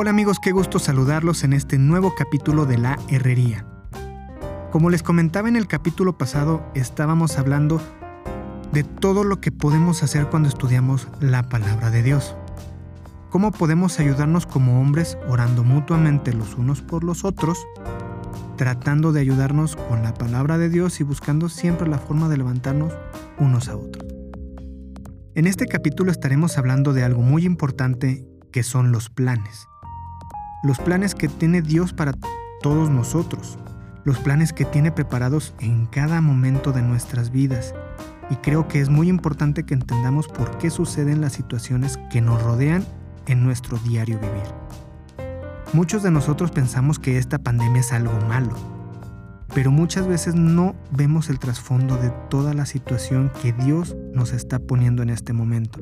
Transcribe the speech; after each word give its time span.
Hola 0.00 0.10
amigos, 0.10 0.38
qué 0.40 0.52
gusto 0.52 0.78
saludarlos 0.78 1.42
en 1.42 1.52
este 1.52 1.76
nuevo 1.76 2.14
capítulo 2.16 2.66
de 2.66 2.78
La 2.78 3.00
Herrería. 3.08 3.66
Como 4.70 4.90
les 4.90 5.02
comentaba 5.02 5.48
en 5.48 5.56
el 5.56 5.66
capítulo 5.66 6.16
pasado, 6.16 6.64
estábamos 6.76 7.36
hablando 7.36 7.80
de 8.72 8.84
todo 8.84 9.24
lo 9.24 9.40
que 9.40 9.50
podemos 9.50 10.04
hacer 10.04 10.28
cuando 10.28 10.48
estudiamos 10.48 11.08
la 11.18 11.48
palabra 11.48 11.90
de 11.90 12.04
Dios. 12.04 12.36
Cómo 13.28 13.50
podemos 13.50 13.98
ayudarnos 13.98 14.46
como 14.46 14.80
hombres 14.80 15.18
orando 15.26 15.64
mutuamente 15.64 16.32
los 16.32 16.54
unos 16.54 16.80
por 16.80 17.02
los 17.02 17.24
otros, 17.24 17.58
tratando 18.54 19.10
de 19.10 19.22
ayudarnos 19.22 19.74
con 19.74 20.04
la 20.04 20.14
palabra 20.14 20.58
de 20.58 20.68
Dios 20.68 21.00
y 21.00 21.02
buscando 21.02 21.48
siempre 21.48 21.88
la 21.88 21.98
forma 21.98 22.28
de 22.28 22.36
levantarnos 22.36 22.92
unos 23.40 23.68
a 23.68 23.76
otros. 23.76 24.06
En 25.34 25.48
este 25.48 25.66
capítulo 25.66 26.12
estaremos 26.12 26.56
hablando 26.56 26.92
de 26.92 27.02
algo 27.02 27.22
muy 27.22 27.44
importante 27.44 28.24
que 28.52 28.62
son 28.62 28.92
los 28.92 29.10
planes 29.10 29.66
los 30.62 30.78
planes 30.78 31.14
que 31.14 31.28
tiene 31.28 31.62
Dios 31.62 31.92
para 31.92 32.12
todos 32.60 32.90
nosotros, 32.90 33.58
los 34.04 34.18
planes 34.18 34.52
que 34.52 34.64
tiene 34.64 34.90
preparados 34.90 35.54
en 35.60 35.86
cada 35.86 36.20
momento 36.20 36.72
de 36.72 36.82
nuestras 36.82 37.30
vidas. 37.30 37.74
Y 38.30 38.36
creo 38.36 38.66
que 38.66 38.80
es 38.80 38.88
muy 38.88 39.08
importante 39.08 39.64
que 39.64 39.74
entendamos 39.74 40.26
por 40.26 40.58
qué 40.58 40.70
suceden 40.70 41.20
las 41.20 41.32
situaciones 41.32 41.98
que 42.10 42.20
nos 42.20 42.42
rodean 42.42 42.84
en 43.26 43.44
nuestro 43.44 43.78
diario 43.78 44.18
vivir. 44.18 45.28
Muchos 45.72 46.02
de 46.02 46.10
nosotros 46.10 46.50
pensamos 46.50 46.98
que 46.98 47.18
esta 47.18 47.38
pandemia 47.38 47.80
es 47.80 47.92
algo 47.92 48.18
malo, 48.26 48.54
pero 49.54 49.70
muchas 49.70 50.06
veces 50.08 50.34
no 50.34 50.74
vemos 50.90 51.30
el 51.30 51.38
trasfondo 51.38 51.96
de 51.98 52.10
toda 52.30 52.52
la 52.52 52.66
situación 52.66 53.30
que 53.42 53.52
Dios 53.52 53.96
nos 54.12 54.32
está 54.32 54.58
poniendo 54.58 55.02
en 55.02 55.10
este 55.10 55.32
momento. 55.32 55.78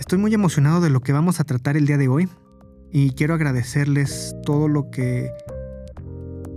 Estoy 0.00 0.18
muy 0.18 0.34
emocionado 0.34 0.80
de 0.80 0.90
lo 0.90 1.00
que 1.00 1.12
vamos 1.12 1.38
a 1.38 1.44
tratar 1.44 1.76
el 1.76 1.86
día 1.86 1.98
de 1.98 2.08
hoy 2.08 2.28
y 2.92 3.10
quiero 3.10 3.34
agradecerles 3.34 4.34
todo 4.44 4.68
lo 4.68 4.90
que 4.90 5.30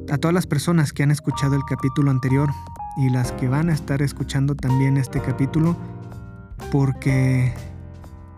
a 0.10 0.18
todas 0.18 0.34
las 0.34 0.48
personas 0.48 0.94
que 0.94 1.04
han 1.04 1.12
escuchado 1.12 1.56
el 1.56 1.64
capítulo 1.64 2.12
anterior 2.12 2.50
y 2.98 3.10
las 3.10 3.32
que 3.34 3.48
van 3.48 3.70
a 3.70 3.74
estar 3.74 4.02
escuchando 4.02 4.56
también 4.56 4.98
este 4.98 5.22
capítulo 5.22 5.76
porque 6.72 7.54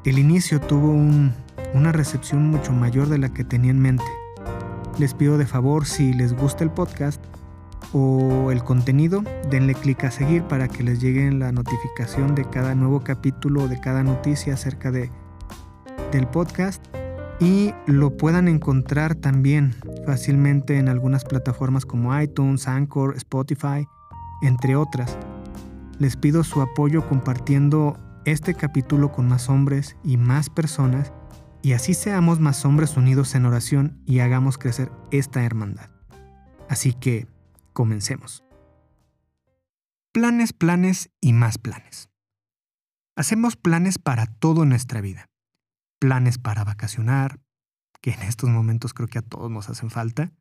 el 0.05 0.19
inicio 0.19 0.59
tuvo 0.59 0.91
una 1.73 1.91
recepción 1.91 2.47
mucho 2.47 2.71
mayor 2.71 3.08
de 3.08 3.17
la 3.17 3.30
que 3.30 3.44
tenía 3.44 3.71
en 3.71 3.80
mente. 3.80 4.05
Les 4.99 5.14
pido 5.14 5.38
de 5.38 5.45
favor 5.45 5.86
si 5.86 6.14
les 6.14 6.33
gusta 6.33 6.64
el 6.64 6.69
podcast 6.69 7.23
o 7.91 8.52
el 8.52 8.64
contenido, 8.64 9.23
denle 9.49 9.73
clic 9.75 10.03
a 10.03 10.11
seguir 10.11 10.44
para 10.44 10.67
que 10.67 10.83
les 10.83 10.99
llegue 10.99 11.31
la 11.31 11.52
notificación 11.52 12.36
de 12.36 12.45
cada 12.45 12.75
nuevo 12.75 13.02
capítulo 13.02 13.64
o 13.64 13.67
de 13.67 13.80
cada 13.80 14.03
noticia 14.03 14.53
acerca 14.53 14.91
de, 14.91 15.09
del 16.11 16.27
podcast 16.27 16.83
y 17.44 17.75
lo 17.88 18.16
puedan 18.16 18.47
encontrar 18.47 19.16
también 19.16 19.75
fácilmente 20.05 20.77
en 20.77 20.88
algunas 20.88 21.25
plataformas 21.25 21.86
como 21.86 22.17
iTunes, 22.17 22.69
Anchor, 22.69 23.17
Spotify, 23.17 23.86
entre 24.41 24.77
otras. 24.77 25.17
Les 25.99 26.16
pido 26.16 26.45
su 26.45 26.61
apoyo 26.61 27.05
compartiendo 27.09 27.97
este 28.23 28.53
capítulo 28.53 29.11
con 29.11 29.27
más 29.27 29.49
hombres 29.49 29.97
y 30.05 30.16
más 30.16 30.49
personas 30.49 31.11
y 31.61 31.73
así 31.73 31.94
seamos 31.94 32.39
más 32.39 32.64
hombres 32.64 32.95
unidos 32.95 33.36
en 33.36 33.45
oración 33.45 34.02
y 34.05 34.19
hagamos 34.19 34.58
crecer 34.58 34.89
esta 35.11 35.44
hermandad. 35.44 35.89
Así 36.69 36.94
que, 36.94 37.27
comencemos. 37.73 38.45
Planes, 40.14 40.53
planes 40.53 41.09
y 41.19 41.33
más 41.33 41.58
planes. 41.58 42.09
Hacemos 43.17 43.58
planes 43.58 43.99
para 43.99 44.27
todo 44.27 44.64
nuestra 44.64 45.02
vida 45.02 45.33
planes 46.04 46.38
para 46.38 46.66
vacacionar, 46.66 47.40
que 48.02 48.12
en 48.12 48.23
estos 48.23 48.50
momentos 48.50 48.94
creo 48.94 49.08
que 49.08 49.20
a 49.20 49.22
todos 49.22 49.50
nos 49.50 49.70
hacen 49.70 49.89
falta, 49.89 50.33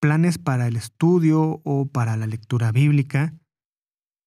planes 0.00 0.38
para 0.38 0.68
el 0.68 0.76
estudio 0.76 1.60
o 1.64 1.86
para 1.86 2.16
la 2.16 2.28
lectura 2.28 2.70
bíblica, 2.70 3.34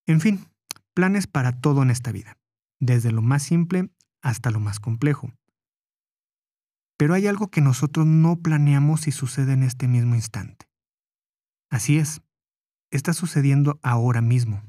en 0.05 0.19
fin, 0.19 0.45
planes 0.93 1.27
para 1.27 1.61
todo 1.61 1.81
en 1.81 1.91
esta 1.91 2.11
vida, 2.11 2.37
desde 2.81 3.13
lo 3.13 3.21
más 3.21 3.43
simple 3.43 3.89
hasta 4.21 4.51
lo 4.51 4.59
más 4.59 4.81
complejo. 4.81 5.31
Pero 6.97 7.13
hay 7.13 7.27
algo 7.27 7.47
que 7.47 7.61
nosotros 7.61 8.05
no 8.05 8.41
planeamos 8.41 9.07
y 9.07 9.13
sucede 9.13 9.53
en 9.53 9.63
este 9.63 9.87
mismo 9.87 10.13
instante. 10.13 10.67
Así 11.71 11.99
es, 11.99 12.21
está 12.91 13.13
sucediendo 13.13 13.79
ahora 13.81 14.19
mismo. 14.19 14.61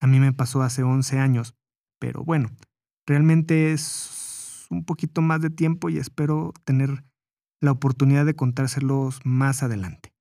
A 0.00 0.08
mí 0.08 0.18
me 0.18 0.32
pasó 0.32 0.62
hace 0.62 0.82
11 0.82 1.20
años, 1.20 1.54
pero 2.00 2.24
bueno, 2.24 2.50
realmente 3.06 3.72
es 3.72 4.21
un 4.72 4.84
poquito 4.84 5.20
más 5.22 5.40
de 5.40 5.50
tiempo 5.50 5.90
y 5.90 5.98
espero 5.98 6.52
tener 6.64 7.04
la 7.60 7.70
oportunidad 7.70 8.26
de 8.26 8.34
contárselos 8.34 9.20
más 9.24 9.62
adelante. 9.62 10.12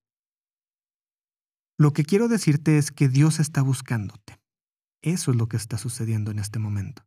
Lo 1.78 1.94
que 1.94 2.04
quiero 2.04 2.28
decirte 2.28 2.78
es 2.78 2.92
que 2.92 3.10
Dios 3.10 3.40
está 3.40 3.64
buscándote. 3.64 4.40
Eso 5.02 5.32
es 5.32 5.38
lo 5.38 5.48
que 5.48 5.58
está 5.58 5.78
sucediendo 5.78 6.30
en 6.30 6.38
este 6.38 6.60
momento. 6.60 7.04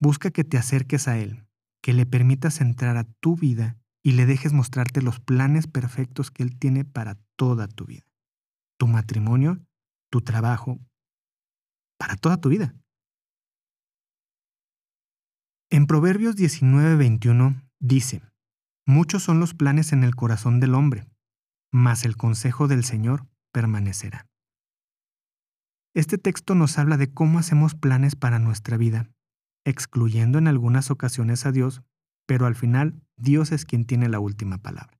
Busca 0.00 0.30
que 0.30 0.44
te 0.44 0.56
acerques 0.56 1.08
a 1.08 1.18
Él, 1.18 1.44
que 1.82 1.92
le 1.92 2.06
permitas 2.06 2.60
entrar 2.60 2.96
a 2.96 3.04
tu 3.04 3.34
vida 3.34 3.76
y 4.04 4.12
le 4.12 4.26
dejes 4.26 4.52
mostrarte 4.52 5.02
los 5.02 5.18
planes 5.18 5.66
perfectos 5.66 6.30
que 6.30 6.44
Él 6.44 6.56
tiene 6.56 6.84
para 6.84 7.16
toda 7.34 7.66
tu 7.66 7.84
vida. 7.84 8.06
Tu 8.78 8.86
matrimonio, 8.86 9.58
tu 10.08 10.20
trabajo, 10.20 10.78
para 11.98 12.14
toda 12.16 12.36
tu 12.36 12.48
vida. 12.48 12.76
En 15.70 15.86
Proverbios 15.86 16.34
19:21 16.34 17.62
dice, 17.78 18.22
Muchos 18.86 19.22
son 19.22 19.38
los 19.38 19.52
planes 19.52 19.92
en 19.92 20.02
el 20.02 20.14
corazón 20.14 20.60
del 20.60 20.74
hombre, 20.74 21.06
mas 21.70 22.06
el 22.06 22.16
consejo 22.16 22.68
del 22.68 22.84
Señor 22.84 23.26
permanecerá. 23.52 24.26
Este 25.94 26.16
texto 26.16 26.54
nos 26.54 26.78
habla 26.78 26.96
de 26.96 27.12
cómo 27.12 27.38
hacemos 27.38 27.74
planes 27.74 28.16
para 28.16 28.38
nuestra 28.38 28.78
vida, 28.78 29.10
excluyendo 29.66 30.38
en 30.38 30.48
algunas 30.48 30.90
ocasiones 30.90 31.44
a 31.44 31.52
Dios, 31.52 31.82
pero 32.26 32.46
al 32.46 32.54
final 32.54 33.02
Dios 33.18 33.52
es 33.52 33.66
quien 33.66 33.84
tiene 33.84 34.08
la 34.08 34.20
última 34.20 34.56
palabra. 34.56 34.98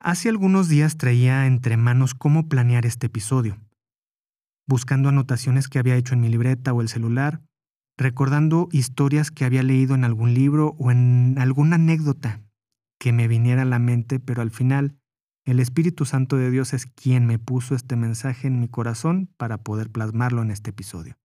Hace 0.00 0.30
algunos 0.30 0.68
días 0.68 0.96
traía 0.96 1.46
entre 1.46 1.76
manos 1.76 2.14
cómo 2.14 2.48
planear 2.48 2.86
este 2.86 3.08
episodio, 3.08 3.58
buscando 4.66 5.08
anotaciones 5.08 5.68
que 5.68 5.78
había 5.78 5.96
hecho 5.96 6.14
en 6.14 6.20
mi 6.20 6.28
libreta 6.28 6.72
o 6.72 6.80
el 6.80 6.88
celular, 6.88 7.40
recordando 7.96 8.68
historias 8.72 9.30
que 9.30 9.44
había 9.44 9.62
leído 9.62 9.94
en 9.94 10.04
algún 10.04 10.34
libro 10.34 10.74
o 10.78 10.90
en 10.90 11.36
alguna 11.38 11.76
anécdota 11.76 12.42
que 12.98 13.12
me 13.12 13.28
viniera 13.28 13.62
a 13.62 13.66
la 13.66 13.78
mente, 13.78 14.20
pero 14.20 14.42
al 14.42 14.50
final 14.50 14.96
el 15.44 15.60
Espíritu 15.60 16.06
Santo 16.06 16.36
de 16.36 16.50
Dios 16.50 16.72
es 16.72 16.86
quien 16.86 17.26
me 17.26 17.38
puso 17.38 17.74
este 17.74 17.96
mensaje 17.96 18.46
en 18.46 18.60
mi 18.60 18.68
corazón 18.68 19.28
para 19.36 19.58
poder 19.58 19.90
plasmarlo 19.90 20.42
en 20.42 20.50
este 20.50 20.70
episodio. 20.70 21.16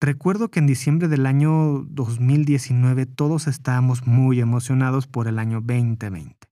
Recuerdo 0.00 0.50
que 0.50 0.58
en 0.58 0.66
diciembre 0.66 1.08
del 1.08 1.26
año 1.26 1.84
2019 1.88 3.06
todos 3.06 3.46
estábamos 3.46 4.06
muy 4.06 4.40
emocionados 4.40 5.06
por 5.06 5.26
el 5.26 5.38
año 5.38 5.60
2020. 5.60 6.45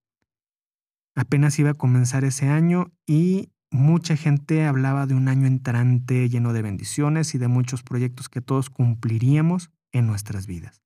Apenas 1.15 1.59
iba 1.59 1.71
a 1.71 1.75
comenzar 1.75 2.25
ese 2.25 2.49
año 2.49 2.93
y 3.07 3.51
mucha 3.71 4.17
gente 4.17 4.65
hablaba 4.65 5.07
de 5.07 5.15
un 5.15 5.29
año 5.29 5.47
entrante 5.47 6.29
lleno 6.29 6.53
de 6.53 6.63
bendiciones 6.63 7.35
y 7.35 7.39
de 7.39 7.49
muchos 7.49 7.83
proyectos 7.83 8.29
que 8.29 8.41
todos 8.41 8.71
cumpliríamos 8.71 9.71
en 9.93 10.07
nuestras 10.07 10.47
vidas. 10.47 10.83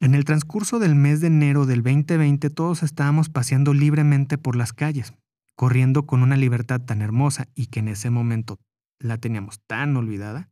En 0.00 0.14
el 0.14 0.24
transcurso 0.24 0.78
del 0.78 0.94
mes 0.94 1.20
de 1.20 1.28
enero 1.28 1.66
del 1.66 1.82
2020 1.82 2.50
todos 2.50 2.82
estábamos 2.82 3.28
paseando 3.28 3.72
libremente 3.72 4.36
por 4.36 4.56
las 4.56 4.72
calles, 4.72 5.14
corriendo 5.56 6.04
con 6.04 6.22
una 6.22 6.36
libertad 6.36 6.80
tan 6.80 7.00
hermosa 7.00 7.48
y 7.54 7.66
que 7.66 7.80
en 7.80 7.88
ese 7.88 8.10
momento 8.10 8.58
la 8.98 9.18
teníamos 9.18 9.60
tan 9.66 9.96
olvidada. 9.96 10.50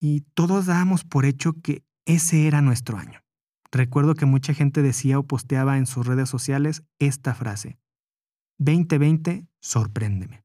Y 0.00 0.22
todos 0.34 0.66
dábamos 0.66 1.04
por 1.04 1.26
hecho 1.26 1.52
que 1.62 1.84
ese 2.06 2.48
era 2.48 2.60
nuestro 2.60 2.98
año. 2.98 3.21
Recuerdo 3.72 4.14
que 4.14 4.26
mucha 4.26 4.52
gente 4.52 4.82
decía 4.82 5.18
o 5.18 5.26
posteaba 5.26 5.78
en 5.78 5.86
sus 5.86 6.06
redes 6.06 6.28
sociales 6.28 6.84
esta 6.98 7.34
frase. 7.34 7.78
2020, 8.58 9.48
sorpréndeme. 9.60 10.44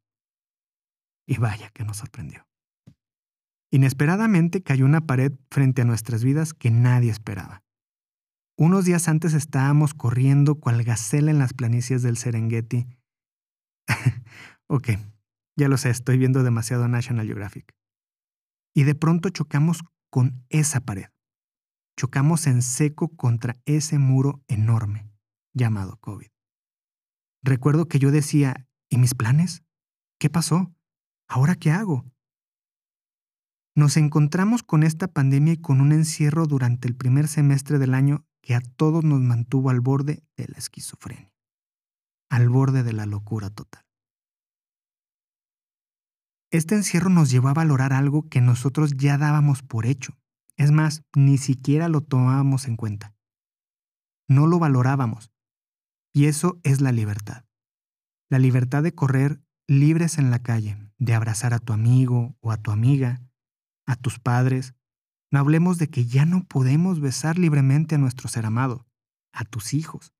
Y 1.27 1.37
vaya 1.37 1.69
que 1.71 1.83
nos 1.83 1.97
sorprendió. 1.97 2.47
Inesperadamente 3.69 4.63
cayó 4.63 4.85
una 4.85 5.05
pared 5.05 5.33
frente 5.51 5.81
a 5.81 5.85
nuestras 5.85 6.23
vidas 6.23 6.53
que 6.53 6.71
nadie 6.71 7.11
esperaba. 7.11 7.65
Unos 8.57 8.85
días 8.85 9.09
antes 9.09 9.33
estábamos 9.33 9.93
corriendo 9.93 10.55
cual 10.55 10.81
gacela 10.83 11.29
en 11.29 11.37
las 11.37 11.53
planicies 11.53 12.01
del 12.01 12.15
Serengeti. 12.15 12.87
ok, 14.67 14.91
ya 15.57 15.67
lo 15.67 15.75
sé, 15.75 15.89
estoy 15.89 16.17
viendo 16.17 16.43
demasiado 16.43 16.87
National 16.87 17.27
Geographic. 17.27 17.75
Y 18.73 18.83
de 18.83 18.95
pronto 18.95 19.29
chocamos 19.29 19.83
con 20.09 20.45
esa 20.49 20.79
pared 20.79 21.09
chocamos 21.97 22.45
en 22.45 22.61
seco 22.61 23.09
contra 23.09 23.55
ese 23.65 23.97
muro 23.97 24.43
enorme 24.47 25.09
llamado 25.53 25.97
COVID. 25.97 26.27
Recuerdo 27.43 27.87
que 27.87 27.99
yo 27.99 28.11
decía, 28.11 28.67
¿y 28.89 28.97
mis 28.99 29.15
planes? 29.15 29.63
¿Qué 30.19 30.29
pasó? 30.29 30.71
¿Ahora 31.27 31.55
qué 31.55 31.71
hago? 31.71 32.05
Nos 33.75 33.97
encontramos 33.97 34.63
con 34.63 34.83
esta 34.83 35.07
pandemia 35.07 35.53
y 35.53 35.57
con 35.57 35.81
un 35.81 35.91
encierro 35.91 36.45
durante 36.45 36.87
el 36.87 36.95
primer 36.95 37.27
semestre 37.27 37.79
del 37.79 37.93
año 37.93 38.25
que 38.41 38.55
a 38.55 38.61
todos 38.61 39.03
nos 39.03 39.21
mantuvo 39.21 39.69
al 39.69 39.81
borde 39.81 40.23
de 40.35 40.47
la 40.47 40.57
esquizofrenia, 40.57 41.31
al 42.29 42.49
borde 42.49 42.83
de 42.83 42.93
la 42.93 43.05
locura 43.05 43.49
total. 43.49 43.83
Este 46.51 46.75
encierro 46.75 47.09
nos 47.09 47.29
llevó 47.29 47.49
a 47.49 47.53
valorar 47.53 47.91
algo 47.91 48.29
que 48.29 48.39
nosotros 48.39 48.93
ya 48.95 49.17
dábamos 49.17 49.63
por 49.63 49.85
hecho. 49.85 50.17
Es 50.57 50.71
más, 50.71 51.03
ni 51.15 51.37
siquiera 51.37 51.87
lo 51.87 52.01
tomábamos 52.01 52.67
en 52.67 52.75
cuenta. 52.75 53.15
No 54.27 54.47
lo 54.47 54.59
valorábamos. 54.59 55.31
Y 56.13 56.25
eso 56.25 56.59
es 56.63 56.81
la 56.81 56.91
libertad. 56.91 57.45
La 58.29 58.39
libertad 58.39 58.83
de 58.83 58.93
correr 58.93 59.41
libres 59.67 60.17
en 60.17 60.31
la 60.31 60.39
calle, 60.39 60.77
de 60.97 61.13
abrazar 61.13 61.53
a 61.53 61.59
tu 61.59 61.73
amigo 61.73 62.35
o 62.39 62.51
a 62.51 62.57
tu 62.57 62.71
amiga, 62.71 63.21
a 63.85 63.95
tus 63.95 64.19
padres. 64.19 64.73
No 65.31 65.39
hablemos 65.39 65.77
de 65.77 65.89
que 65.89 66.05
ya 66.05 66.25
no 66.25 66.43
podemos 66.45 66.99
besar 66.99 67.37
libremente 67.37 67.95
a 67.95 67.97
nuestro 67.99 68.27
ser 68.27 68.45
amado, 68.45 68.87
a 69.31 69.45
tus 69.45 69.73
hijos. 69.73 70.13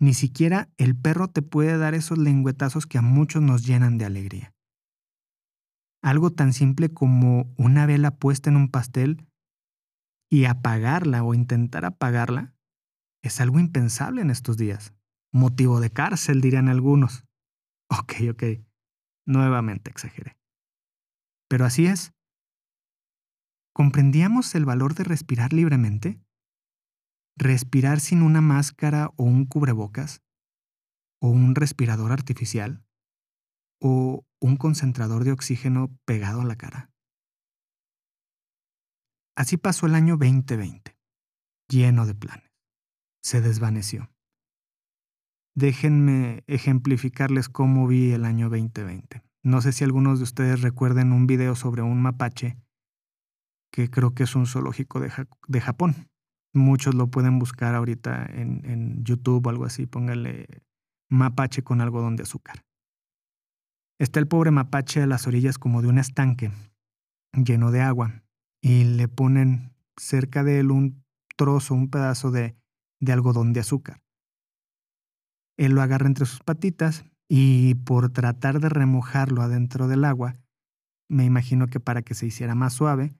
Ni 0.00 0.12
siquiera 0.12 0.70
el 0.76 0.96
perro 0.96 1.28
te 1.28 1.42
puede 1.42 1.78
dar 1.78 1.94
esos 1.94 2.18
lengüetazos 2.18 2.86
que 2.86 2.98
a 2.98 3.02
muchos 3.02 3.42
nos 3.42 3.64
llenan 3.64 3.96
de 3.96 4.06
alegría. 4.06 4.53
Algo 6.04 6.30
tan 6.30 6.52
simple 6.52 6.92
como 6.92 7.50
una 7.56 7.86
vela 7.86 8.18
puesta 8.18 8.50
en 8.50 8.58
un 8.58 8.70
pastel 8.70 9.26
y 10.30 10.44
apagarla 10.44 11.24
o 11.24 11.32
intentar 11.32 11.86
apagarla 11.86 12.54
es 13.22 13.40
algo 13.40 13.58
impensable 13.58 14.20
en 14.20 14.28
estos 14.28 14.58
días. 14.58 14.92
Motivo 15.32 15.80
de 15.80 15.90
cárcel, 15.90 16.42
dirían 16.42 16.68
algunos. 16.68 17.24
Ok, 17.90 18.14
ok. 18.30 18.42
Nuevamente 19.26 19.90
exageré. 19.90 20.36
Pero 21.48 21.64
así 21.64 21.86
es. 21.86 22.12
¿Comprendíamos 23.74 24.54
el 24.54 24.64
valor 24.64 24.94
de 24.94 25.04
respirar 25.04 25.52
libremente? 25.52 26.18
¿Respirar 27.36 28.00
sin 28.00 28.22
una 28.22 28.40
máscara 28.40 29.10
o 29.16 29.24
un 29.24 29.44
cubrebocas? 29.44 30.22
¿O 31.20 31.28
un 31.28 31.54
respirador 31.54 32.10
artificial? 32.10 32.84
¿O 33.80 34.24
un 34.44 34.56
concentrador 34.56 35.24
de 35.24 35.32
oxígeno 35.32 35.96
pegado 36.04 36.42
a 36.42 36.44
la 36.44 36.56
cara? 36.56 36.90
Así 39.34 39.56
pasó 39.56 39.86
el 39.86 39.94
año 39.94 40.18
2020, 40.18 40.98
lleno 41.66 42.04
de 42.04 42.14
planes. 42.14 42.52
Se 43.22 43.40
desvaneció. 43.40 44.10
Déjenme 45.56 46.44
ejemplificarles 46.46 47.48
cómo 47.48 47.86
vi 47.86 48.12
el 48.12 48.26
año 48.26 48.50
2020. 48.50 49.22
No 49.42 49.62
sé 49.62 49.72
si 49.72 49.82
algunos 49.82 50.18
de 50.18 50.24
ustedes 50.24 50.60
recuerden 50.60 51.12
un 51.12 51.26
video 51.26 51.56
sobre 51.56 51.80
un 51.80 52.02
mapache 52.02 52.58
que 53.72 53.90
creo 53.90 54.14
que 54.14 54.24
es 54.24 54.36
un 54.36 54.46
zoológico 54.46 55.00
de, 55.00 55.10
de 55.48 55.60
Japón. 55.62 55.94
Muchos 56.52 56.94
lo 56.94 57.10
pueden 57.10 57.38
buscar 57.38 57.74
ahorita 57.74 58.26
en, 58.26 58.62
en 58.66 59.04
YouTube 59.04 59.46
o 59.46 59.50
algo 59.50 59.64
así. 59.64 59.86
Póngale 59.86 60.46
mapache 61.08 61.62
con 61.62 61.80
algodón 61.80 62.16
de 62.16 62.24
azúcar. 62.24 62.63
Está 63.98 64.18
el 64.18 64.26
pobre 64.26 64.50
mapache 64.50 65.02
a 65.02 65.06
las 65.06 65.26
orillas 65.26 65.58
como 65.58 65.80
de 65.80 65.88
un 65.88 65.98
estanque 65.98 66.50
lleno 67.32 67.70
de 67.70 67.80
agua 67.80 68.24
y 68.60 68.84
le 68.84 69.08
ponen 69.08 69.72
cerca 69.96 70.42
de 70.42 70.60
él 70.60 70.70
un 70.70 71.04
trozo, 71.36 71.74
un 71.74 71.90
pedazo 71.90 72.30
de, 72.30 72.56
algodón 73.06 73.52
de 73.52 73.60
azúcar. 73.60 74.02
Él 75.56 75.72
lo 75.72 75.82
agarra 75.82 76.06
entre 76.06 76.26
sus 76.26 76.40
patitas 76.40 77.04
y 77.28 77.74
por 77.76 78.10
tratar 78.10 78.60
de 78.60 78.68
remojarlo 78.68 79.42
adentro 79.42 79.86
del 79.86 80.04
agua, 80.04 80.36
me 81.08 81.24
imagino 81.24 81.66
que 81.68 81.80
para 81.80 82.02
que 82.02 82.14
se 82.14 82.26
hiciera 82.26 82.54
más 82.54 82.72
suave, 82.72 83.14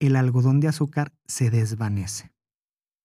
el 0.00 0.16
algodón 0.16 0.60
de 0.60 0.68
azúcar 0.68 1.12
se 1.26 1.50
desvanece. 1.50 2.32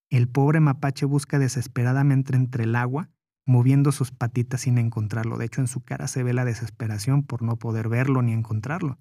El 0.10 0.28
pobre 0.28 0.60
mapache 0.60 1.06
busca 1.06 1.40
desesperadamente 1.40 2.36
entre 2.36 2.64
el 2.64 2.76
agua, 2.76 3.10
moviendo 3.46 3.92
sus 3.92 4.12
patitas 4.12 4.62
sin 4.62 4.78
encontrarlo. 4.78 5.38
De 5.38 5.46
hecho, 5.46 5.62
en 5.62 5.68
su 5.68 5.84
cara 5.84 6.08
se 6.08 6.24
ve 6.24 6.34
la 6.34 6.46
desesperación 6.46 7.24
por 7.24 7.42
no 7.42 7.58
poder 7.58 7.90
verlo 7.90 8.22
ni 8.22 8.34
encontrarlo. 8.34 9.00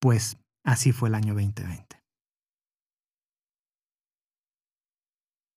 Pues 0.00 0.38
así 0.64 0.92
fue 0.92 1.10
el 1.10 1.14
año 1.14 1.34
2020. 1.34 2.00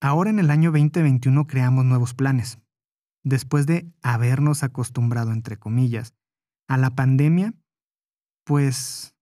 Ahora 0.02 0.28
en 0.28 0.38
el 0.38 0.50
año 0.50 0.70
2021 0.70 1.46
creamos 1.46 1.86
nuevos 1.86 2.12
planes. 2.12 2.58
Después 3.24 3.66
de 3.66 3.90
habernos 4.02 4.62
acostumbrado, 4.62 5.32
entre 5.32 5.56
comillas, 5.56 6.14
a 6.68 6.76
la 6.76 6.90
pandemia, 6.90 7.54
pues 8.44 9.16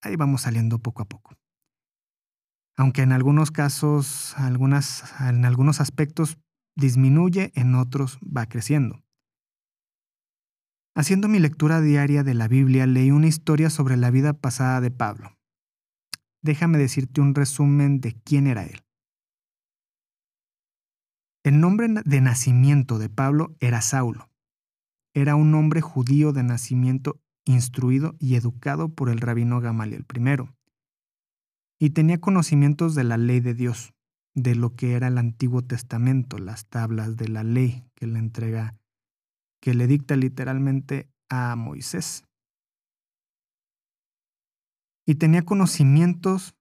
ahí 0.00 0.14
vamos 0.14 0.42
saliendo 0.42 0.78
poco 0.78 1.02
a 1.02 1.06
poco. 1.06 1.34
Aunque 2.78 3.02
en 3.02 3.10
algunos 3.10 3.50
casos, 3.50 4.38
algunas, 4.38 5.02
en 5.20 5.44
algunos 5.44 5.80
aspectos 5.80 6.38
disminuye, 6.76 7.50
en 7.56 7.74
otros 7.74 8.20
va 8.24 8.46
creciendo. 8.46 9.02
Haciendo 10.94 11.26
mi 11.26 11.40
lectura 11.40 11.80
diaria 11.80 12.22
de 12.22 12.34
la 12.34 12.46
Biblia, 12.46 12.86
leí 12.86 13.10
una 13.10 13.26
historia 13.26 13.68
sobre 13.68 13.96
la 13.96 14.12
vida 14.12 14.32
pasada 14.32 14.80
de 14.80 14.92
Pablo. 14.92 15.36
Déjame 16.40 16.78
decirte 16.78 17.20
un 17.20 17.34
resumen 17.34 18.00
de 18.00 18.14
quién 18.14 18.46
era 18.46 18.64
él. 18.64 18.84
El 21.44 21.58
nombre 21.60 21.88
de 22.04 22.20
nacimiento 22.20 22.98
de 22.98 23.08
Pablo 23.08 23.56
era 23.58 23.82
Saulo. 23.82 24.30
Era 25.14 25.34
un 25.34 25.52
hombre 25.56 25.80
judío 25.80 26.32
de 26.32 26.44
nacimiento 26.44 27.20
instruido 27.44 28.14
y 28.20 28.36
educado 28.36 28.88
por 28.88 29.08
el 29.08 29.18
rabino 29.18 29.60
Gamaliel 29.60 30.06
I. 30.14 30.57
Y 31.78 31.90
tenía 31.90 32.20
conocimientos 32.20 32.94
de 32.94 33.04
la 33.04 33.16
ley 33.16 33.40
de 33.40 33.54
Dios, 33.54 33.94
de 34.34 34.54
lo 34.54 34.74
que 34.74 34.94
era 34.94 35.08
el 35.08 35.18
Antiguo 35.18 35.62
Testamento, 35.62 36.38
las 36.38 36.66
tablas 36.66 37.16
de 37.16 37.28
la 37.28 37.44
ley 37.44 37.84
que 37.94 38.06
le 38.06 38.18
entrega, 38.18 38.76
que 39.60 39.74
le 39.74 39.86
dicta 39.86 40.16
literalmente 40.16 41.08
a 41.28 41.54
Moisés. 41.56 42.24
Y 45.06 45.14
tenía 45.14 45.44
conocimientos 45.44 46.54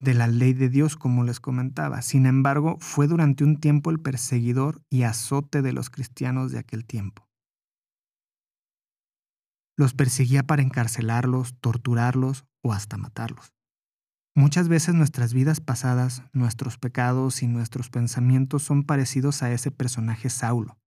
de 0.00 0.14
la 0.14 0.26
ley 0.26 0.54
de 0.54 0.70
Dios, 0.70 0.96
como 0.96 1.24
les 1.24 1.40
comentaba. 1.40 2.00
Sin 2.02 2.24
embargo, 2.24 2.78
fue 2.80 3.06
durante 3.06 3.44
un 3.44 3.60
tiempo 3.60 3.90
el 3.90 4.00
perseguidor 4.00 4.82
y 4.88 5.02
azote 5.02 5.60
de 5.60 5.72
los 5.72 5.90
cristianos 5.90 6.50
de 6.50 6.58
aquel 6.58 6.86
tiempo. 6.86 7.28
Los 9.76 9.94
perseguía 9.94 10.42
para 10.42 10.62
encarcelarlos, 10.62 11.54
torturarlos 11.60 12.44
o 12.62 12.72
hasta 12.72 12.96
matarlos. 12.96 13.52
Muchas 14.34 14.68
veces 14.68 14.94
nuestras 14.94 15.34
vidas 15.34 15.60
pasadas, 15.60 16.22
nuestros 16.32 16.78
pecados 16.78 17.42
y 17.42 17.48
nuestros 17.48 17.90
pensamientos 17.90 18.62
son 18.62 18.84
parecidos 18.84 19.42
a 19.42 19.52
ese 19.52 19.70
personaje 19.70 20.30
Saulo. 20.30 20.78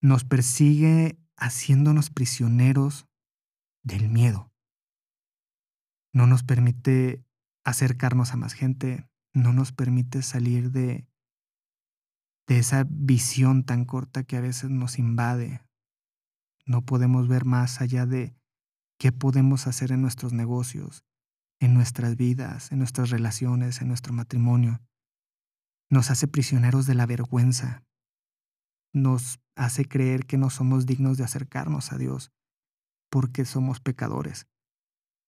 Nos 0.00 0.24
persigue 0.24 1.18
haciéndonos 1.36 2.10
prisioneros 2.10 3.06
del 3.82 4.08
miedo. 4.08 4.50
No 6.14 6.26
nos 6.26 6.42
permite 6.42 7.24
acercarnos 7.64 8.32
a 8.32 8.36
más 8.36 8.54
gente, 8.54 9.08
no 9.34 9.52
nos 9.52 9.72
permite 9.72 10.22
salir 10.22 10.70
de, 10.72 11.06
de 12.46 12.58
esa 12.58 12.86
visión 12.88 13.64
tan 13.64 13.84
corta 13.84 14.24
que 14.24 14.36
a 14.36 14.40
veces 14.40 14.70
nos 14.70 14.98
invade, 14.98 15.62
no 16.64 16.84
podemos 16.84 17.28
ver 17.28 17.44
más 17.44 17.80
allá 17.80 18.06
de 18.06 18.34
qué 18.98 19.12
podemos 19.12 19.66
hacer 19.66 19.92
en 19.92 20.02
nuestros 20.02 20.32
negocios, 20.32 21.04
en 21.62 21.74
nuestras 21.74 22.16
vidas, 22.16 22.72
en 22.72 22.78
nuestras 22.78 23.10
relaciones, 23.10 23.80
en 23.80 23.88
nuestro 23.88 24.12
matrimonio. 24.12 24.80
Nos 25.88 26.10
hace 26.10 26.26
prisioneros 26.26 26.86
de 26.86 26.96
la 26.96 27.06
vergüenza. 27.06 27.84
Nos 28.92 29.38
hace 29.54 29.84
creer 29.86 30.26
que 30.26 30.38
no 30.38 30.50
somos 30.50 30.86
dignos 30.86 31.18
de 31.18 31.24
acercarnos 31.24 31.92
a 31.92 31.98
Dios 31.98 32.32
porque 33.10 33.44
somos 33.44 33.78
pecadores. 33.78 34.48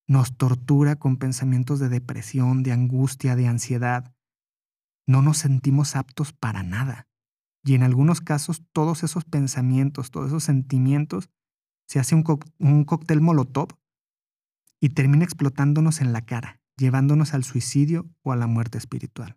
Nos 0.08 0.36
tortura 0.36 0.96
con 0.96 1.18
pensamientos 1.18 1.78
de 1.78 1.88
depresión, 1.88 2.64
de 2.64 2.72
angustia, 2.72 3.36
de 3.36 3.46
ansiedad. 3.46 4.12
No 5.06 5.22
nos 5.22 5.38
sentimos 5.38 5.94
aptos 5.94 6.32
para 6.32 6.64
nada. 6.64 7.06
Y 7.62 7.74
en 7.74 7.84
algunos 7.84 8.20
casos 8.20 8.64
todos 8.72 9.04
esos 9.04 9.24
pensamientos, 9.24 10.10
todos 10.10 10.28
esos 10.28 10.42
sentimientos, 10.42 11.30
se 11.86 12.00
hace 12.00 12.16
un, 12.16 12.24
un 12.58 12.84
cóctel 12.84 13.20
molotov 13.20 13.68
y 14.80 14.90
termina 14.90 15.24
explotándonos 15.24 16.00
en 16.00 16.12
la 16.12 16.22
cara, 16.22 16.60
llevándonos 16.76 17.34
al 17.34 17.44
suicidio 17.44 18.10
o 18.22 18.32
a 18.32 18.36
la 18.36 18.46
muerte 18.46 18.78
espiritual. 18.78 19.36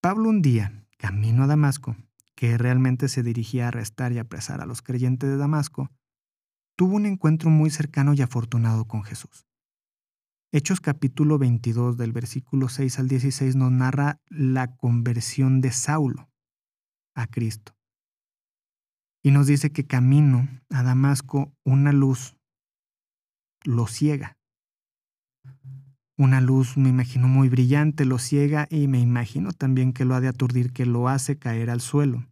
Pablo 0.00 0.28
un 0.30 0.42
día, 0.42 0.86
camino 0.98 1.44
a 1.44 1.46
Damasco, 1.46 1.96
que 2.34 2.58
realmente 2.58 3.08
se 3.08 3.22
dirigía 3.22 3.66
a 3.66 3.68
arrestar 3.68 4.12
y 4.12 4.18
apresar 4.18 4.60
a 4.60 4.66
los 4.66 4.82
creyentes 4.82 5.30
de 5.30 5.36
Damasco, 5.36 5.90
tuvo 6.76 6.96
un 6.96 7.06
encuentro 7.06 7.50
muy 7.50 7.70
cercano 7.70 8.14
y 8.14 8.22
afortunado 8.22 8.86
con 8.86 9.04
Jesús. 9.04 9.46
Hechos 10.50 10.80
capítulo 10.80 11.38
22 11.38 11.96
del 11.96 12.12
versículo 12.12 12.68
6 12.68 12.98
al 12.98 13.08
16 13.08 13.56
nos 13.56 13.72
narra 13.72 14.20
la 14.28 14.76
conversión 14.76 15.60
de 15.60 15.70
Saulo 15.70 16.30
a 17.14 17.26
Cristo. 17.26 17.74
Y 19.22 19.30
nos 19.30 19.46
dice 19.46 19.70
que 19.70 19.86
camino 19.86 20.48
a 20.68 20.82
Damasco 20.82 21.54
una 21.64 21.92
luz 21.92 22.36
lo 23.64 23.86
ciega. 23.86 24.38
Una 26.16 26.40
luz, 26.40 26.76
me 26.76 26.88
imagino, 26.88 27.26
muy 27.26 27.48
brillante, 27.48 28.04
lo 28.04 28.18
ciega 28.18 28.66
y 28.70 28.86
me 28.86 29.00
imagino 29.00 29.52
también 29.52 29.92
que 29.92 30.04
lo 30.04 30.14
ha 30.14 30.20
de 30.20 30.28
aturdir, 30.28 30.72
que 30.72 30.86
lo 30.86 31.08
hace 31.08 31.38
caer 31.38 31.70
al 31.70 31.80
suelo. 31.80 32.26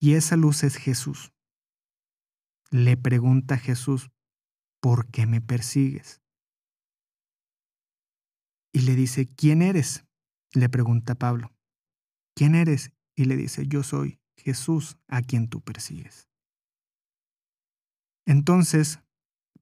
Y 0.00 0.14
esa 0.14 0.36
luz 0.36 0.62
es 0.62 0.76
Jesús. 0.76 1.32
Le 2.70 2.96
pregunta 2.96 3.56
Jesús, 3.56 4.10
¿por 4.80 5.10
qué 5.10 5.26
me 5.26 5.40
persigues? 5.40 6.20
Y 8.72 8.82
le 8.82 8.94
dice, 8.94 9.26
¿quién 9.26 9.62
eres? 9.62 10.04
Le 10.52 10.68
pregunta 10.68 11.14
Pablo. 11.14 11.52
¿Quién 12.36 12.54
eres? 12.54 12.92
Y 13.16 13.24
le 13.24 13.36
dice, 13.36 13.66
yo 13.66 13.82
soy 13.82 14.20
Jesús 14.36 14.96
a 15.08 15.22
quien 15.22 15.48
tú 15.48 15.60
persigues. 15.60 16.28
Entonces, 18.26 19.00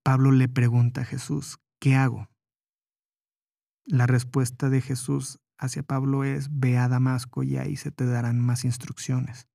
Pablo 0.07 0.31
le 0.31 0.49
pregunta 0.49 1.01
a 1.01 1.05
Jesús, 1.05 1.59
¿qué 1.81 1.97
hago? 1.97 2.29
La 3.85 4.07
respuesta 4.07 4.71
de 4.71 4.81
Jesús 4.81 5.41
hacia 5.59 5.83
Pablo 5.83 6.23
es, 6.23 6.49
ve 6.53 6.79
a 6.79 6.87
Damasco 6.87 7.43
y 7.43 7.57
ahí 7.57 7.75
se 7.75 7.91
te 7.91 8.07
darán 8.07 8.39
más 8.39 8.65
instrucciones. 8.65 9.49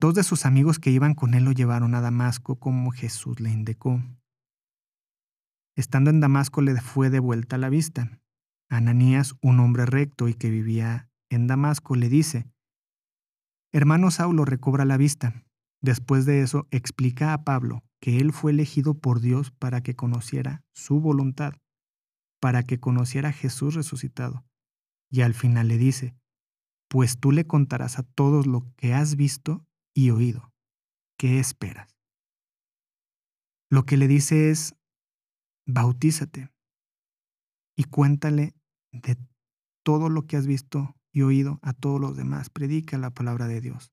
Dos 0.00 0.16
de 0.16 0.24
sus 0.24 0.46
amigos 0.46 0.80
que 0.80 0.90
iban 0.90 1.14
con 1.14 1.34
él 1.34 1.44
lo 1.44 1.52
llevaron 1.52 1.94
a 1.94 2.00
Damasco 2.00 2.58
como 2.58 2.90
Jesús 2.90 3.38
le 3.38 3.50
indicó. 3.50 4.02
Estando 5.76 6.10
en 6.10 6.18
Damasco 6.18 6.60
le 6.60 6.74
fue 6.80 7.08
de 7.08 7.20
vuelta 7.20 7.56
la 7.56 7.68
vista. 7.68 8.20
Ananías, 8.68 9.36
un 9.42 9.60
hombre 9.60 9.86
recto 9.86 10.26
y 10.26 10.34
que 10.34 10.50
vivía 10.50 11.08
en 11.28 11.46
Damasco, 11.46 11.94
le 11.94 12.08
dice, 12.08 12.50
Hermano 13.70 14.10
Saulo 14.10 14.44
recobra 14.44 14.84
la 14.84 14.96
vista. 14.96 15.44
Después 15.80 16.26
de 16.26 16.42
eso 16.42 16.66
explica 16.72 17.32
a 17.32 17.44
Pablo 17.44 17.84
que 18.00 18.18
él 18.18 18.32
fue 18.32 18.52
elegido 18.52 18.94
por 18.94 19.20
Dios 19.20 19.50
para 19.50 19.82
que 19.82 19.94
conociera 19.94 20.64
su 20.72 21.00
voluntad 21.00 21.54
para 22.40 22.62
que 22.62 22.80
conociera 22.80 23.28
a 23.28 23.32
Jesús 23.32 23.74
resucitado. 23.74 24.44
Y 25.10 25.20
al 25.20 25.34
final 25.34 25.68
le 25.68 25.76
dice, 25.76 26.16
pues 26.88 27.20
tú 27.20 27.30
le 27.30 27.46
contarás 27.46 27.98
a 27.98 28.02
todos 28.02 28.46
lo 28.46 28.72
que 28.76 28.94
has 28.94 29.14
visto 29.16 29.66
y 29.94 30.10
oído. 30.10 30.52
¿Qué 31.18 31.38
esperas? 31.38 31.96
Lo 33.70 33.84
que 33.84 33.96
le 33.96 34.08
dice 34.08 34.50
es, 34.50 34.74
bautízate 35.66 36.50
y 37.76 37.84
cuéntale 37.84 38.54
de 38.90 39.16
todo 39.84 40.08
lo 40.08 40.26
que 40.26 40.36
has 40.36 40.46
visto 40.46 40.96
y 41.12 41.22
oído 41.22 41.60
a 41.62 41.72
todos 41.72 42.00
los 42.00 42.16
demás. 42.16 42.50
Predica 42.50 42.98
la 42.98 43.10
palabra 43.10 43.46
de 43.46 43.60
Dios. 43.60 43.92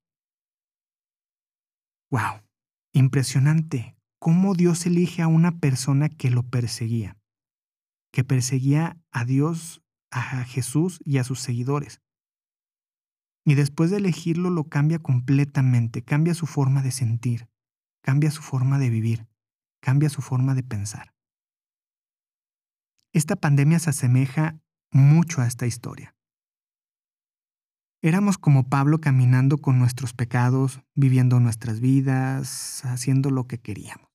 ¡Wow! 2.09 2.41
Impresionante 2.93 3.96
cómo 4.19 4.55
Dios 4.55 4.85
elige 4.85 5.21
a 5.21 5.27
una 5.27 5.59
persona 5.59 6.09
que 6.09 6.29
lo 6.29 6.43
perseguía 6.43 7.17
que 8.17 8.23
perseguía 8.23 8.97
a 9.11 9.25
Dios, 9.25 9.83
a 10.09 10.43
Jesús 10.43 10.99
y 11.05 11.19
a 11.19 11.23
sus 11.23 11.39
seguidores. 11.39 12.01
Y 13.45 13.53
después 13.53 13.91
de 13.91 13.97
elegirlo 13.97 14.49
lo 14.49 14.65
cambia 14.65 14.97
completamente, 14.97 16.01
cambia 16.01 16.33
su 16.33 16.47
forma 16.47 16.81
de 16.81 16.91
sentir, 16.91 17.47
cambia 18.01 18.31
su 18.31 18.41
forma 18.41 18.79
de 18.79 18.89
vivir, 18.89 19.27
cambia 19.81 20.09
su 20.09 20.23
forma 20.23 20.55
de 20.55 20.63
pensar. 20.63 21.13
Esta 23.13 23.35
pandemia 23.35 23.77
se 23.77 23.91
asemeja 23.91 24.59
mucho 24.91 25.41
a 25.41 25.45
esta 25.45 25.67
historia. 25.67 26.15
Éramos 28.01 28.39
como 28.39 28.67
Pablo 28.67 28.99
caminando 28.99 29.59
con 29.59 29.77
nuestros 29.77 30.13
pecados, 30.13 30.81
viviendo 30.95 31.39
nuestras 31.39 31.79
vidas, 31.79 32.83
haciendo 32.85 33.29
lo 33.29 33.45
que 33.45 33.59
queríamos 33.59 34.06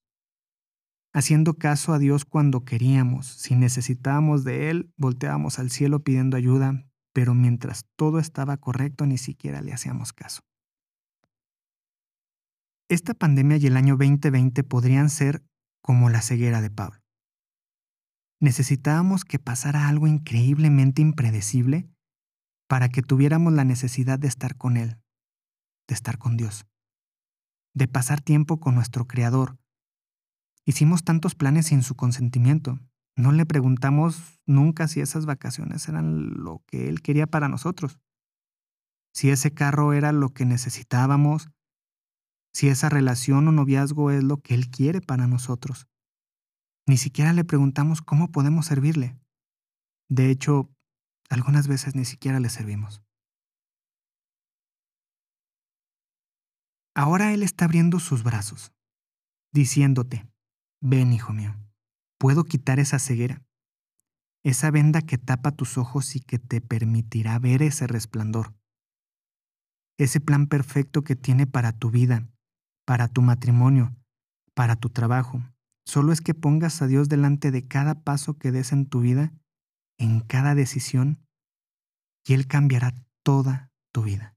haciendo 1.13 1.55
caso 1.55 1.93
a 1.93 1.99
Dios 1.99 2.25
cuando 2.25 2.65
queríamos. 2.65 3.27
Si 3.27 3.55
necesitábamos 3.55 4.45
de 4.45 4.71
Él, 4.71 4.93
volteábamos 4.97 5.59
al 5.59 5.71
cielo 5.71 6.03
pidiendo 6.03 6.37
ayuda, 6.37 6.87
pero 7.13 7.35
mientras 7.35 7.85
todo 7.97 8.19
estaba 8.19 8.57
correcto 8.57 9.07
ni 9.07 9.19
siquiera 9.19 9.61
le 9.61 9.73
hacíamos 9.73 10.13
caso. 10.13 10.43
Esta 12.89 13.15
pandemia 13.15 13.57
y 13.57 13.67
el 13.67 13.77
año 13.77 13.97
2020 13.97 14.65
podrían 14.65 15.09
ser 15.09 15.43
como 15.83 16.11
la 16.11 16.23
ceguera 16.23 16.61
de 16.61 16.71
Pablo. 16.71 17.01
Necesitábamos 18.41 19.25
que 19.25 19.39
pasara 19.39 19.89
algo 19.89 20.07
increíblemente 20.07 21.01
impredecible 21.01 21.89
para 22.69 22.89
que 22.89 23.03
tuviéramos 23.03 23.53
la 23.53 23.65
necesidad 23.65 24.19
de 24.19 24.29
estar 24.29 24.57
con 24.57 24.77
Él, 24.77 24.99
de 25.89 25.95
estar 25.95 26.19
con 26.19 26.37
Dios, 26.37 26.67
de 27.75 27.87
pasar 27.87 28.21
tiempo 28.21 28.59
con 28.59 28.75
nuestro 28.75 29.07
Creador, 29.07 29.59
Hicimos 30.65 31.05
tantos 31.05 31.35
planes 31.35 31.67
sin 31.67 31.83
su 31.83 31.95
consentimiento. 31.95 32.79
No 33.17 33.33
le 33.33 33.47
preguntamos 33.47 34.41
nunca 34.47 34.89
si 34.89 35.01
esas 35.01 35.27
vacaciones 35.27 35.89
eran 35.89 36.35
lo 36.43 36.63
que 36.67 36.89
él 36.89 37.03
quería 37.03 37.27
para 37.27 37.49
nosotros. 37.49 37.99
Si 39.13 39.31
ese 39.31 39.53
carro 39.53 39.93
era 39.93 40.13
lo 40.13 40.31
que 40.31 40.45
necesitábamos. 40.45 41.51
Si 42.55 42.69
esa 42.69 42.89
relación 42.89 43.49
o 43.49 43.53
noviazgo 43.53 44.11
es 44.11 44.23
lo 44.23 44.39
que 44.39 44.55
él 44.55 44.71
quiere 44.71 45.01
para 45.01 45.27
nosotros. 45.27 45.87
Ni 46.87 46.97
siquiera 46.97 47.33
le 47.33 47.45
preguntamos 47.45 48.03
cómo 48.03 48.31
podemos 48.31 48.67
servirle. 48.67 49.17
De 50.09 50.31
hecho, 50.31 50.71
algunas 51.31 51.69
veces 51.69 51.95
ni 51.95 52.05
siquiera 52.05 52.41
le 52.41 52.51
servimos. 52.51 53.03
Ahora 56.95 57.33
Él 57.33 57.43
está 57.43 57.65
abriendo 57.65 57.99
sus 58.01 58.23
brazos, 58.23 58.73
diciéndote, 59.51 60.31
Ven, 60.85 61.13
hijo 61.13 61.33
mío, 61.33 61.55
puedo 62.19 62.43
quitar 62.43 62.81
esa 62.81 62.99
ceguera, 62.99 63.45
esa 64.43 64.73
venda 64.73 65.01
que 65.01 65.17
tapa 65.17 65.53
tus 65.53 65.79
ojos 65.79 66.17
y 66.17 66.21
que 66.21 66.41
te 66.41 66.61
permitirá 66.61 67.39
ver 67.39 67.63
ese 67.63 67.87
resplandor, 67.87 68.53
ese 69.97 70.21
plan 70.21 70.49
perfecto 70.49 71.03
que 71.05 71.15
tiene 71.15 71.47
para 71.47 71.71
tu 71.71 71.93
vida, 71.93 72.29
para 72.85 73.07
tu 73.07 73.23
matrimonio, 73.23 73.95
para 74.55 74.75
tu 74.75 74.91
trabajo. 74.91 75.41
Solo 75.87 76.13
es 76.13 76.21
que 76.21 76.35
pongas 76.35 76.83
a 76.83 76.89
Dios 76.89 77.09
delante 77.09 77.53
de 77.53 77.69
cada 77.69 78.03
paso 78.03 78.37
que 78.37 78.51
des 78.51 78.73
en 78.73 78.87
tu 78.87 79.03
vida, 79.03 79.33
en 79.99 80.19
cada 80.19 80.57
decisión, 80.57 81.25
y 82.27 82.35
Él 82.35 82.49
cambiará 82.49 82.93
toda 83.23 83.71
tu 83.93 84.03
vida. 84.03 84.32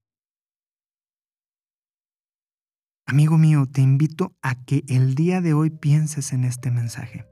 Amigo 3.08 3.38
mío, 3.38 3.68
te 3.72 3.82
invito 3.82 4.34
a 4.42 4.56
que 4.56 4.84
el 4.88 5.14
día 5.14 5.40
de 5.40 5.54
hoy 5.54 5.70
pienses 5.70 6.34
en 6.34 6.44
este 6.44 6.72
mensaje. 6.72 7.24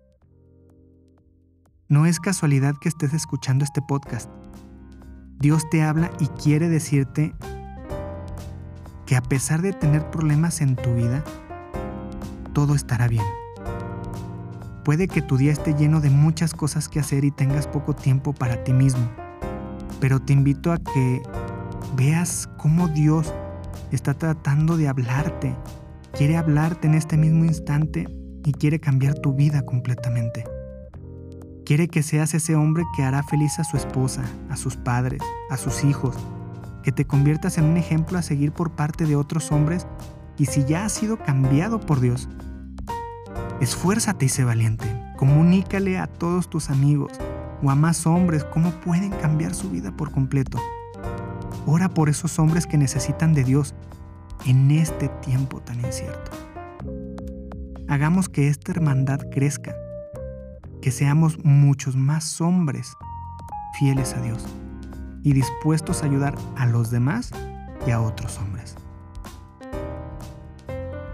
No 1.90 2.06
es 2.06 2.20
casualidad 2.20 2.76
que 2.80 2.90
estés 2.90 3.12
escuchando 3.16 3.66
este 3.66 3.82
podcast. 3.82 4.30
Dios 5.40 5.64
te 5.72 5.82
habla 5.82 6.12
y 6.20 6.28
quiere 6.28 6.70
decirte 6.70 7.34
que 9.08 9.16
a 9.16 9.24
pesar 9.24 9.64
de 9.64 9.74
tener 9.74 10.12
problemas 10.12 10.62
en 10.62 10.76
tu 10.76 10.94
vida, 10.94 11.24
todo 12.54 12.76
estará 12.76 13.08
bien. 13.08 13.26
Puede 14.86 15.08
que 15.08 15.24
tu 15.24 15.38
día 15.38 15.54
esté 15.54 15.74
lleno 15.74 16.02
de 16.02 16.12
muchas 16.12 16.54
cosas 16.54 16.88
que 16.88 17.00
hacer 17.00 17.26
y 17.26 17.32
tengas 17.32 17.66
poco 17.66 17.96
tiempo 17.96 18.32
para 18.32 18.64
ti 18.64 18.74
mismo, 18.74 19.10
pero 20.00 20.22
te 20.22 20.34
invito 20.34 20.72
a 20.72 20.78
que 20.78 21.24
veas 21.96 22.48
cómo 22.60 22.90
Dios 22.90 23.34
está 23.96 24.14
tratando 24.14 24.78
de 24.78 24.88
hablarte, 24.88 25.56
quiere 26.14 26.38
hablarte 26.38 26.88
en 26.88 26.96
este 26.96 27.18
mismo 27.18 27.46
instante 27.46 28.08
y 28.46 28.52
quiere 28.52 28.80
cambiar 28.80 29.16
tu 29.16 29.34
vida 29.34 29.64
completamente. 29.64 30.44
Quiere 31.66 31.88
que 31.88 32.04
seas 32.04 32.34
ese 32.34 32.56
hombre 32.56 32.84
que 32.96 33.04
hará 33.04 33.24
feliz 33.24 33.58
a 33.60 33.64
su 33.64 33.78
esposa, 33.78 34.24
a 34.50 34.58
sus 34.58 34.76
padres, 34.76 35.22
a 35.50 35.58
sus 35.58 35.84
hijos, 35.84 36.16
que 36.84 36.92
te 36.92 37.06
conviertas 37.06 37.58
en 37.58 37.66
un 37.66 37.78
ejemplo 37.78 38.18
a 38.18 38.22
seguir 38.22 38.52
por 38.52 38.72
parte 38.76 39.06
de 39.06 39.16
otros 39.16 39.52
hombres 39.52 39.88
y 40.38 40.48
si 40.48 40.66
ya 40.66 40.86
has 40.86 40.92
sido 40.92 41.18
cambiado 41.18 41.80
por 41.80 42.02
Dios, 42.02 42.28
esfuérzate 43.62 44.26
y 44.26 44.30
sé 44.30 44.44
valiente. 44.44 44.86
Comunícale 45.18 45.98
a 45.98 46.08
todos 46.08 46.50
tus 46.50 46.70
amigos 46.70 47.14
o 47.62 47.72
a 47.72 47.76
más 47.76 48.06
hombres 48.06 48.44
cómo 48.44 48.72
pueden 48.82 49.12
cambiar 49.12 49.56
su 49.56 49.70
vida 49.70 49.96
por 49.96 50.12
completo. 50.12 50.58
Ora 51.66 51.90
por 51.90 52.10
esos 52.10 52.40
hombres 52.40 52.68
que 52.68 52.78
necesitan 52.78 53.34
de 53.34 53.44
Dios 53.44 53.74
en 54.46 54.72
este 54.72 55.08
tiempo 55.08 55.62
tan 55.62 55.80
incierto. 55.80 56.32
Hagamos 57.88 58.28
que 58.28 58.50
esta 58.50 58.72
hermandad 58.72 59.20
crezca, 59.32 59.74
que 60.82 60.92
seamos 60.92 61.44
muchos 61.46 61.96
más 61.96 62.42
hombres 62.42 62.94
fieles 63.80 64.14
a 64.14 64.22
Dios 64.22 64.46
y 65.24 65.34
dispuestos 65.34 66.04
a 66.04 66.06
ayudar 66.06 66.36
a 66.58 66.66
los 66.66 66.92
demás 66.92 67.32
y 67.88 67.92
a 67.92 68.02
otros 68.02 68.38
hombres. 68.40 68.76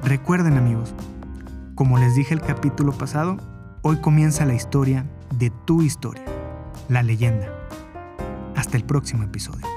Recuerden 0.03 0.57
amigos, 0.57 0.95
como 1.75 1.99
les 1.99 2.15
dije 2.15 2.33
el 2.33 2.41
capítulo 2.41 2.91
pasado, 2.91 3.37
hoy 3.83 3.97
comienza 3.97 4.45
la 4.45 4.55
historia 4.55 5.05
de 5.37 5.51
tu 5.65 5.83
historia, 5.83 6.25
la 6.87 7.03
leyenda. 7.03 7.47
Hasta 8.55 8.77
el 8.77 8.83
próximo 8.83 9.23
episodio. 9.23 9.68